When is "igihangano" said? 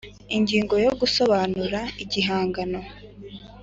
2.03-2.79